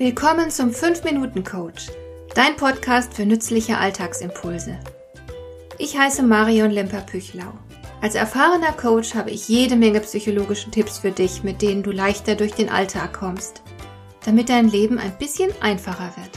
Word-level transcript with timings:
Willkommen 0.00 0.50
zum 0.50 0.70
5-Minuten-Coach, 0.70 1.88
dein 2.34 2.56
Podcast 2.56 3.12
für 3.12 3.26
nützliche 3.26 3.76
Alltagsimpulse. 3.76 4.80
Ich 5.76 5.98
heiße 5.98 6.22
Marion 6.22 6.70
Lemper-Püchlau. 6.70 7.52
Als 8.00 8.14
erfahrener 8.14 8.72
Coach 8.72 9.14
habe 9.14 9.30
ich 9.30 9.46
jede 9.50 9.76
Menge 9.76 10.00
psychologische 10.00 10.70
Tipps 10.70 11.00
für 11.00 11.10
dich, 11.10 11.42
mit 11.42 11.60
denen 11.60 11.82
du 11.82 11.90
leichter 11.90 12.34
durch 12.34 12.52
den 12.52 12.70
Alltag 12.70 13.12
kommst, 13.12 13.60
damit 14.24 14.48
dein 14.48 14.70
Leben 14.70 14.98
ein 14.98 15.18
bisschen 15.18 15.52
einfacher 15.60 16.14
wird. 16.16 16.30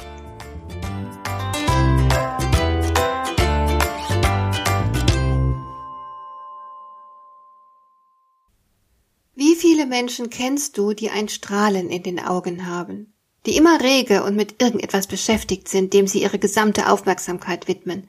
Wie 9.36 9.56
viele 9.56 9.86
Menschen 9.86 10.30
kennst 10.30 10.78
du, 10.78 10.92
die 10.92 11.10
ein 11.10 11.30
Strahlen 11.30 11.90
in 11.90 12.04
den 12.04 12.20
Augen 12.20 12.68
haben? 12.68 13.13
Die 13.46 13.58
immer 13.58 13.82
rege 13.82 14.24
und 14.24 14.36
mit 14.36 14.62
irgendetwas 14.62 15.08
beschäftigt 15.08 15.68
sind, 15.68 15.94
dem 15.94 16.08
sie 16.08 16.22
ihre 16.22 16.40
gesamte 16.40 16.90
Aufmerksamkeit 16.90 17.68
widmen, 17.68 18.08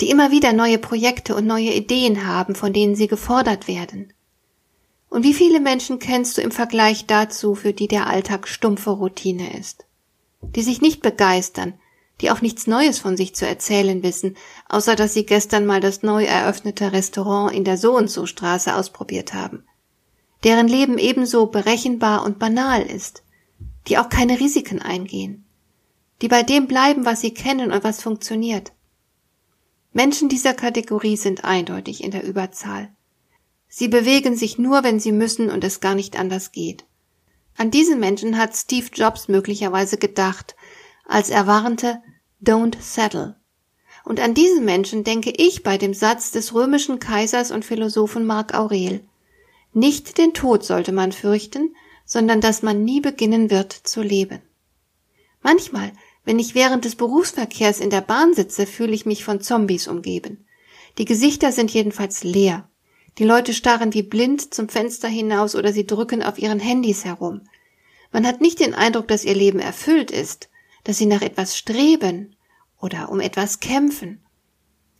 die 0.00 0.10
immer 0.10 0.30
wieder 0.30 0.52
neue 0.52 0.78
Projekte 0.78 1.34
und 1.34 1.46
neue 1.46 1.72
Ideen 1.72 2.26
haben, 2.26 2.54
von 2.54 2.72
denen 2.72 2.94
sie 2.94 3.06
gefordert 3.06 3.68
werden. 3.68 4.12
Und 5.08 5.24
wie 5.24 5.34
viele 5.34 5.60
Menschen 5.60 5.98
kennst 5.98 6.38
du 6.38 6.42
im 6.42 6.52
Vergleich 6.52 7.06
dazu, 7.06 7.54
für 7.54 7.72
die 7.72 7.88
der 7.88 8.06
Alltag 8.06 8.46
stumpfe 8.46 8.90
Routine 8.90 9.58
ist, 9.58 9.84
die 10.40 10.62
sich 10.62 10.80
nicht 10.80 11.02
begeistern, 11.02 11.74
die 12.20 12.30
auch 12.30 12.42
nichts 12.42 12.66
Neues 12.66 12.98
von 12.98 13.16
sich 13.16 13.34
zu 13.34 13.46
erzählen 13.46 14.02
wissen, 14.02 14.36
außer 14.68 14.94
dass 14.94 15.14
sie 15.14 15.26
gestern 15.26 15.66
mal 15.66 15.80
das 15.80 16.02
neu 16.02 16.24
eröffnete 16.24 16.92
Restaurant 16.92 17.54
in 17.54 17.64
der 17.64 17.76
So 17.76 17.96
und 17.96 18.08
so 18.08 18.26
Straße 18.26 18.74
ausprobiert 18.74 19.34
haben, 19.34 19.64
deren 20.44 20.68
Leben 20.68 20.98
ebenso 20.98 21.46
berechenbar 21.46 22.24
und 22.24 22.38
banal 22.38 22.82
ist, 22.82 23.22
die 23.88 23.98
auch 23.98 24.08
keine 24.08 24.38
Risiken 24.40 24.80
eingehen, 24.80 25.44
die 26.22 26.28
bei 26.28 26.42
dem 26.42 26.66
bleiben, 26.66 27.04
was 27.04 27.20
sie 27.20 27.32
kennen 27.32 27.72
und 27.72 27.84
was 27.84 28.02
funktioniert. 28.02 28.72
Menschen 29.92 30.28
dieser 30.28 30.54
Kategorie 30.54 31.16
sind 31.16 31.44
eindeutig 31.44 32.04
in 32.04 32.10
der 32.10 32.24
Überzahl. 32.24 32.94
Sie 33.68 33.88
bewegen 33.88 34.36
sich 34.36 34.58
nur, 34.58 34.82
wenn 34.84 35.00
sie 35.00 35.12
müssen 35.12 35.50
und 35.50 35.64
es 35.64 35.80
gar 35.80 35.94
nicht 35.94 36.18
anders 36.18 36.52
geht. 36.52 36.84
An 37.56 37.70
diesen 37.70 38.00
Menschen 38.00 38.38
hat 38.38 38.56
Steve 38.56 38.88
Jobs 38.92 39.28
möglicherweise 39.28 39.96
gedacht, 39.96 40.56
als 41.06 41.30
er 41.30 41.46
warnte, 41.46 42.00
Don't 42.42 42.80
settle. 42.80 43.36
Und 44.04 44.20
an 44.20 44.34
diesen 44.34 44.64
Menschen 44.64 45.04
denke 45.04 45.30
ich 45.30 45.62
bei 45.62 45.76
dem 45.76 45.92
Satz 45.92 46.30
des 46.30 46.54
römischen 46.54 47.00
Kaisers 47.00 47.50
und 47.50 47.64
Philosophen 47.64 48.24
Marc 48.24 48.54
Aurel. 48.54 49.04
Nicht 49.72 50.18
den 50.18 50.34
Tod 50.34 50.64
sollte 50.64 50.92
man 50.92 51.12
fürchten, 51.12 51.74
sondern 52.10 52.40
dass 52.40 52.62
man 52.62 52.82
nie 52.82 53.00
beginnen 53.00 53.50
wird 53.50 53.72
zu 53.72 54.02
leben. 54.02 54.42
Manchmal, 55.42 55.92
wenn 56.24 56.40
ich 56.40 56.56
während 56.56 56.84
des 56.84 56.96
Berufsverkehrs 56.96 57.78
in 57.78 57.88
der 57.88 58.00
Bahn 58.00 58.34
sitze, 58.34 58.66
fühle 58.66 58.92
ich 58.92 59.06
mich 59.06 59.22
von 59.22 59.40
Zombies 59.40 59.86
umgeben. 59.86 60.44
Die 60.98 61.04
Gesichter 61.04 61.52
sind 61.52 61.70
jedenfalls 61.70 62.24
leer. 62.24 62.68
Die 63.18 63.24
Leute 63.24 63.54
starren 63.54 63.94
wie 63.94 64.02
blind 64.02 64.52
zum 64.52 64.68
Fenster 64.68 65.06
hinaus 65.06 65.54
oder 65.54 65.72
sie 65.72 65.86
drücken 65.86 66.24
auf 66.24 66.36
ihren 66.40 66.58
Handys 66.58 67.04
herum. 67.04 67.42
Man 68.10 68.26
hat 68.26 68.40
nicht 68.40 68.58
den 68.58 68.74
Eindruck, 68.74 69.06
dass 69.06 69.24
ihr 69.24 69.36
Leben 69.36 69.60
erfüllt 69.60 70.10
ist, 70.10 70.50
dass 70.82 70.98
sie 70.98 71.06
nach 71.06 71.22
etwas 71.22 71.56
streben 71.56 72.34
oder 72.80 73.08
um 73.10 73.20
etwas 73.20 73.60
kämpfen. 73.60 74.20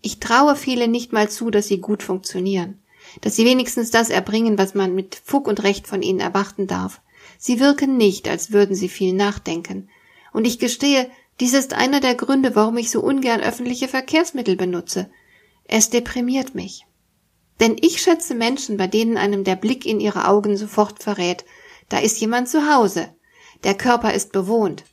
Ich 0.01 0.21
traue 0.21 0.55
viele 0.55 0.87
nicht 0.87 1.13
mal 1.13 1.29
zu, 1.29 1.51
dass 1.51 1.67
sie 1.67 1.81
gut 1.81 2.05
funktionieren 2.05 2.80
dass 3.21 3.37
sie 3.37 3.45
wenigstens 3.45 3.91
das 3.91 4.11
erbringen, 4.11 4.59
was 4.59 4.75
man 4.75 4.95
mit 4.95 5.21
Fug 5.25 5.49
und 5.49 5.63
Recht 5.63 5.87
von 5.87 6.03
ihnen 6.03 6.21
erwarten 6.21 6.67
darf. 6.67 7.01
Sie 7.39 7.61
wirken 7.61 7.97
nicht, 7.97 8.29
als 8.29 8.53
würden 8.53 8.75
sie 8.75 8.89
viel 8.89 9.13
nachdenken. 9.15 9.89
Und 10.33 10.47
ich 10.47 10.59
gestehe, 10.59 11.11
dies 11.41 11.55
ist 11.55 11.73
einer 11.73 12.01
der 12.01 12.15
Gründe, 12.15 12.55
warum 12.55 12.77
ich 12.77 12.91
so 12.91 13.01
ungern 13.01 13.41
öffentliche 13.41 13.89
Verkehrsmittel 13.89 14.57
benutze. 14.57 15.11
Es 15.65 15.89
deprimiert 15.89 16.55
mich. 16.55 16.85
Denn 17.61 17.77
ich 17.81 18.01
schätze 18.01 18.35
Menschen, 18.35 18.77
bei 18.77 18.87
denen 18.87 19.17
einem 19.17 19.45
der 19.45 19.57
Blick 19.57 19.87
in 19.87 20.01
ihre 20.01 20.29
Augen 20.29 20.57
sofort 20.57 21.03
verrät, 21.03 21.45
da 21.89 21.99
ist 21.99 22.21
jemand 22.21 22.49
zu 22.49 22.73
Hause. 22.73 23.15
Der 23.65 23.75
Körper 23.75 24.15
ist 24.15 24.33
bewohnt. 24.33 24.85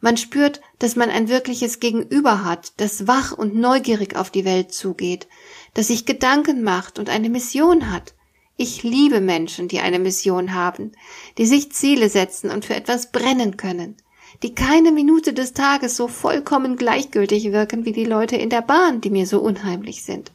Man 0.00 0.16
spürt, 0.18 0.60
dass 0.78 0.96
man 0.96 1.08
ein 1.08 1.28
wirkliches 1.28 1.80
Gegenüber 1.80 2.44
hat, 2.44 2.74
das 2.78 3.06
wach 3.06 3.32
und 3.32 3.54
neugierig 3.54 4.16
auf 4.16 4.30
die 4.30 4.44
Welt 4.44 4.72
zugeht, 4.72 5.28
das 5.74 5.88
sich 5.88 6.06
Gedanken 6.06 6.62
macht 6.62 6.98
und 6.98 7.10
eine 7.10 7.28
Mission 7.28 7.90
hat. 7.90 8.14
Ich 8.56 8.84
liebe 8.84 9.20
Menschen, 9.20 9.68
die 9.68 9.80
eine 9.80 9.98
Mission 9.98 10.54
haben, 10.54 10.92
die 11.38 11.46
sich 11.46 11.72
Ziele 11.72 12.08
setzen 12.08 12.50
und 12.50 12.64
für 12.64 12.76
etwas 12.76 13.10
brennen 13.10 13.56
können, 13.56 13.96
die 14.42 14.54
keine 14.54 14.92
Minute 14.92 15.32
des 15.32 15.52
Tages 15.52 15.96
so 15.96 16.06
vollkommen 16.06 16.76
gleichgültig 16.76 17.50
wirken 17.52 17.84
wie 17.84 17.92
die 17.92 18.04
Leute 18.04 18.36
in 18.36 18.50
der 18.50 18.62
Bahn, 18.62 19.00
die 19.00 19.10
mir 19.10 19.26
so 19.26 19.40
unheimlich 19.40 20.04
sind. 20.04 20.32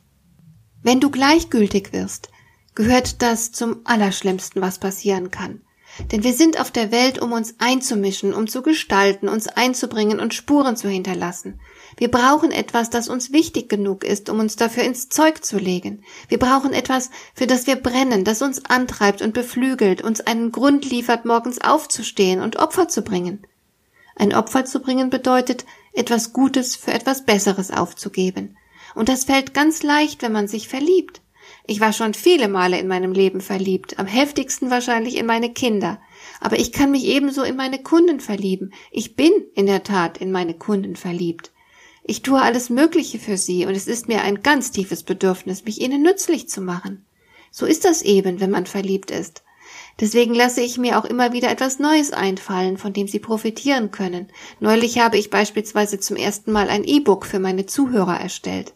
Wenn 0.83 0.99
du 0.99 1.09
gleichgültig 1.09 1.93
wirst, 1.93 2.29
gehört 2.75 3.21
das 3.21 3.51
zum 3.51 3.81
Allerschlimmsten, 3.85 4.61
was 4.61 4.79
passieren 4.79 5.31
kann. 5.31 5.61
Denn 6.11 6.23
wir 6.23 6.33
sind 6.33 6.59
auf 6.59 6.71
der 6.71 6.91
Welt, 6.91 7.19
um 7.19 7.31
uns 7.33 7.55
einzumischen, 7.59 8.33
um 8.33 8.47
zu 8.47 8.61
gestalten, 8.61 9.27
uns 9.27 9.47
einzubringen 9.47 10.19
und 10.19 10.33
Spuren 10.33 10.77
zu 10.77 10.87
hinterlassen. 10.87 11.59
Wir 11.99 12.09
brauchen 12.09 12.51
etwas, 12.51 12.89
das 12.89 13.09
uns 13.09 13.33
wichtig 13.33 13.67
genug 13.67 14.05
ist, 14.05 14.29
um 14.29 14.39
uns 14.39 14.55
dafür 14.55 14.83
ins 14.83 15.09
Zeug 15.09 15.43
zu 15.43 15.57
legen. 15.57 16.05
Wir 16.29 16.39
brauchen 16.39 16.71
etwas, 16.71 17.09
für 17.35 17.45
das 17.45 17.67
wir 17.67 17.75
brennen, 17.75 18.23
das 18.23 18.41
uns 18.41 18.63
antreibt 18.63 19.21
und 19.21 19.33
beflügelt, 19.33 20.01
uns 20.01 20.21
einen 20.21 20.53
Grund 20.53 20.89
liefert, 20.89 21.25
morgens 21.25 21.59
aufzustehen 21.59 22.39
und 22.39 22.55
Opfer 22.55 22.87
zu 22.87 23.01
bringen. 23.01 23.45
Ein 24.15 24.33
Opfer 24.33 24.63
zu 24.63 24.79
bringen 24.79 25.09
bedeutet, 25.09 25.65
etwas 25.91 26.31
Gutes 26.31 26.77
für 26.77 26.93
etwas 26.93 27.25
Besseres 27.25 27.69
aufzugeben. 27.69 28.55
Und 28.95 29.09
das 29.09 29.25
fällt 29.25 29.53
ganz 29.53 29.83
leicht, 29.83 30.21
wenn 30.21 30.31
man 30.31 30.47
sich 30.47 30.69
verliebt. 30.69 31.19
Ich 31.67 31.81
war 31.81 31.91
schon 31.91 32.13
viele 32.13 32.47
Male 32.47 32.79
in 32.79 32.87
meinem 32.87 33.11
Leben 33.11 33.41
verliebt, 33.41 33.99
am 33.99 34.07
heftigsten 34.07 34.69
wahrscheinlich 34.69 35.17
in 35.17 35.25
meine 35.25 35.51
Kinder. 35.51 35.99
Aber 36.39 36.57
ich 36.57 36.71
kann 36.71 36.91
mich 36.91 37.03
ebenso 37.03 37.43
in 37.43 37.57
meine 37.57 37.83
Kunden 37.83 38.21
verlieben. 38.21 38.73
Ich 38.89 39.17
bin 39.17 39.33
in 39.53 39.65
der 39.65 39.83
Tat 39.83 40.17
in 40.17 40.31
meine 40.31 40.53
Kunden 40.53 40.95
verliebt. 40.95 41.51
Ich 42.09 42.23
tue 42.23 42.41
alles 42.41 42.71
Mögliche 42.71 43.19
für 43.19 43.37
sie 43.37 43.67
und 43.67 43.75
es 43.75 43.85
ist 43.85 44.07
mir 44.07 44.23
ein 44.23 44.41
ganz 44.41 44.71
tiefes 44.71 45.03
Bedürfnis, 45.03 45.65
mich 45.65 45.79
ihnen 45.79 46.01
nützlich 46.01 46.49
zu 46.49 46.59
machen. 46.59 47.05
So 47.51 47.67
ist 47.67 47.85
das 47.85 48.01
eben, 48.01 48.39
wenn 48.39 48.49
man 48.49 48.65
verliebt 48.65 49.11
ist. 49.11 49.43
Deswegen 49.99 50.33
lasse 50.33 50.61
ich 50.61 50.79
mir 50.79 50.97
auch 50.97 51.05
immer 51.05 51.33
wieder 51.33 51.51
etwas 51.51 51.77
Neues 51.77 52.11
einfallen, 52.11 52.79
von 52.79 52.93
dem 52.93 53.07
Sie 53.07 53.19
profitieren 53.19 53.91
können. 53.91 54.29
Neulich 54.59 54.97
habe 54.97 55.19
ich 55.19 55.29
beispielsweise 55.29 55.99
zum 55.99 56.15
ersten 56.15 56.51
Mal 56.51 56.69
ein 56.69 56.83
E-Book 56.83 57.27
für 57.27 57.37
meine 57.37 57.67
Zuhörer 57.67 58.19
erstellt. 58.19 58.73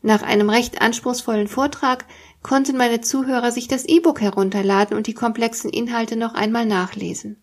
Nach 0.00 0.22
einem 0.22 0.48
recht 0.48 0.80
anspruchsvollen 0.80 1.48
Vortrag 1.48 2.04
konnten 2.44 2.76
meine 2.76 3.00
Zuhörer 3.00 3.50
sich 3.50 3.66
das 3.66 3.86
E-Book 3.86 4.20
herunterladen 4.20 4.96
und 4.96 5.08
die 5.08 5.14
komplexen 5.14 5.70
Inhalte 5.70 6.14
noch 6.14 6.34
einmal 6.34 6.64
nachlesen. 6.64 7.42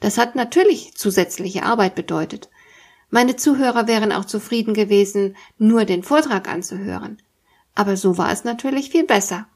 Das 0.00 0.16
hat 0.16 0.34
natürlich 0.34 0.94
zusätzliche 0.94 1.64
Arbeit 1.64 1.94
bedeutet. 1.94 2.48
Meine 3.10 3.36
Zuhörer 3.36 3.86
wären 3.86 4.12
auch 4.12 4.24
zufrieden 4.24 4.74
gewesen, 4.74 5.36
nur 5.58 5.84
den 5.84 6.02
Vortrag 6.02 6.48
anzuhören. 6.48 7.22
Aber 7.74 7.96
so 7.96 8.18
war 8.18 8.32
es 8.32 8.44
natürlich 8.44 8.90
viel 8.90 9.04
besser. 9.04 9.46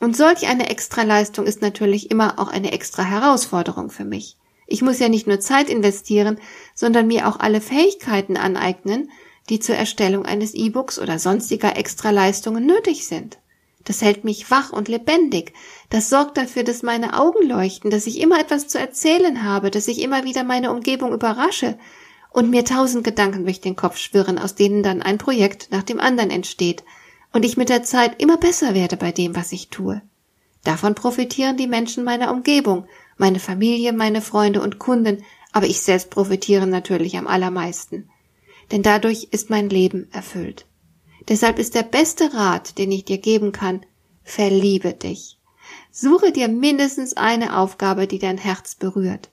Und 0.00 0.16
solch 0.16 0.48
eine 0.48 0.70
Extraleistung 0.70 1.46
ist 1.46 1.62
natürlich 1.62 2.10
immer 2.10 2.38
auch 2.38 2.48
eine 2.48 2.72
extra 2.72 3.02
Herausforderung 3.02 3.90
für 3.90 4.04
mich. 4.04 4.36
Ich 4.66 4.82
muss 4.82 4.98
ja 4.98 5.08
nicht 5.08 5.26
nur 5.26 5.40
Zeit 5.40 5.68
investieren, 5.68 6.38
sondern 6.74 7.06
mir 7.06 7.28
auch 7.28 7.38
alle 7.38 7.60
Fähigkeiten 7.60 8.36
aneignen, 8.36 9.10
die 9.50 9.60
zur 9.60 9.76
Erstellung 9.76 10.24
eines 10.24 10.54
E-Books 10.54 10.98
oder 10.98 11.18
sonstiger 11.18 11.76
Extraleistungen 11.76 12.64
nötig 12.64 13.06
sind. 13.06 13.38
Das 13.84 14.00
hält 14.00 14.24
mich 14.24 14.50
wach 14.50 14.72
und 14.72 14.88
lebendig. 14.88 15.52
Das 15.90 16.08
sorgt 16.08 16.38
dafür, 16.38 16.64
dass 16.64 16.82
meine 16.82 17.20
Augen 17.20 17.46
leuchten, 17.46 17.90
dass 17.90 18.06
ich 18.06 18.20
immer 18.20 18.40
etwas 18.40 18.66
zu 18.66 18.78
erzählen 18.78 19.44
habe, 19.44 19.70
dass 19.70 19.88
ich 19.88 20.00
immer 20.00 20.24
wieder 20.24 20.42
meine 20.42 20.72
Umgebung 20.72 21.12
überrasche 21.12 21.78
und 22.34 22.50
mir 22.50 22.64
tausend 22.64 23.04
Gedanken 23.04 23.44
durch 23.44 23.60
den 23.60 23.76
Kopf 23.76 23.96
schwirren, 23.96 24.40
aus 24.40 24.56
denen 24.56 24.82
dann 24.82 25.02
ein 25.02 25.18
Projekt 25.18 25.68
nach 25.70 25.84
dem 25.84 26.00
anderen 26.00 26.30
entsteht 26.30 26.82
und 27.32 27.44
ich 27.44 27.56
mit 27.56 27.68
der 27.68 27.84
Zeit 27.84 28.20
immer 28.20 28.36
besser 28.36 28.74
werde 28.74 28.96
bei 28.96 29.12
dem, 29.12 29.36
was 29.36 29.52
ich 29.52 29.68
tue. 29.68 30.02
Davon 30.64 30.96
profitieren 30.96 31.56
die 31.56 31.68
Menschen 31.68 32.02
meiner 32.02 32.32
Umgebung, 32.32 32.86
meine 33.16 33.38
Familie, 33.38 33.92
meine 33.92 34.20
Freunde 34.20 34.62
und 34.62 34.80
Kunden, 34.80 35.24
aber 35.52 35.66
ich 35.66 35.80
selbst 35.80 36.10
profitiere 36.10 36.66
natürlich 36.66 37.16
am 37.16 37.28
allermeisten. 37.28 38.10
Denn 38.72 38.82
dadurch 38.82 39.28
ist 39.30 39.48
mein 39.48 39.70
Leben 39.70 40.08
erfüllt. 40.10 40.66
Deshalb 41.28 41.60
ist 41.60 41.76
der 41.76 41.84
beste 41.84 42.34
Rat, 42.34 42.78
den 42.78 42.90
ich 42.90 43.04
dir 43.04 43.18
geben 43.18 43.52
kann, 43.52 43.86
verliebe 44.24 44.92
dich. 44.92 45.38
Suche 45.92 46.32
dir 46.32 46.48
mindestens 46.48 47.16
eine 47.16 47.56
Aufgabe, 47.56 48.08
die 48.08 48.18
dein 48.18 48.38
Herz 48.38 48.74
berührt 48.74 49.30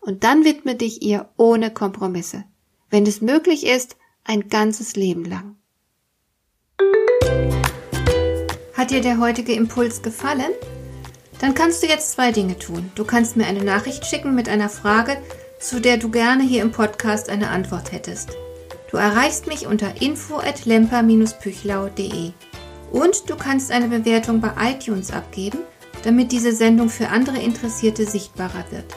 und 0.00 0.24
dann 0.24 0.44
widme 0.44 0.74
dich 0.74 1.02
ihr 1.02 1.28
ohne 1.36 1.72
Kompromisse, 1.72 2.44
wenn 2.90 3.06
es 3.06 3.20
möglich 3.20 3.66
ist, 3.66 3.96
ein 4.24 4.48
ganzes 4.48 4.96
Leben 4.96 5.24
lang. 5.24 5.56
Hat 8.74 8.90
dir 8.90 9.00
der 9.00 9.18
heutige 9.18 9.54
Impuls 9.54 10.02
gefallen? 10.02 10.52
Dann 11.40 11.54
kannst 11.54 11.82
du 11.82 11.86
jetzt 11.86 12.12
zwei 12.12 12.32
Dinge 12.32 12.58
tun. 12.58 12.90
Du 12.94 13.04
kannst 13.04 13.36
mir 13.36 13.46
eine 13.46 13.64
Nachricht 13.64 14.04
schicken 14.06 14.34
mit 14.34 14.48
einer 14.48 14.68
Frage, 14.68 15.16
zu 15.60 15.80
der 15.80 15.96
du 15.96 16.10
gerne 16.10 16.44
hier 16.44 16.62
im 16.62 16.72
Podcast 16.72 17.28
eine 17.28 17.50
Antwort 17.50 17.92
hättest. 17.92 18.30
Du 18.90 18.96
erreichst 18.96 19.46
mich 19.46 19.66
unter 19.66 20.00
info@lemper-püchlau.de. 20.00 22.32
Und 22.90 23.28
du 23.28 23.36
kannst 23.36 23.70
eine 23.70 23.88
Bewertung 23.88 24.40
bei 24.40 24.52
iTunes 24.72 25.10
abgeben, 25.10 25.58
damit 26.04 26.32
diese 26.32 26.52
Sendung 26.52 26.88
für 26.88 27.08
andere 27.08 27.36
Interessierte 27.38 28.06
sichtbarer 28.06 28.64
wird. 28.70 28.96